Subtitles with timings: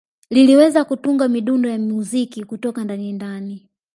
[0.29, 3.69] Liliweza kutunga midundo ya muziki kutoka ndanindani